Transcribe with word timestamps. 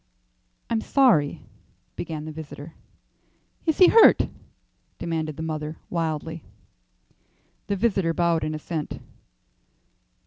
"I'm 0.67 0.81
sorry" 0.81 1.43
began 1.95 2.25
the 2.25 2.31
visitor. 2.31 2.73
"Is 3.67 3.77
he 3.77 3.89
hurt?" 3.89 4.29
demanded 4.97 5.37
the 5.37 5.43
mother, 5.43 5.77
wildly. 5.91 6.43
The 7.67 7.75
visitor 7.75 8.11
bowed 8.11 8.43
in 8.43 8.55
assent. 8.55 8.99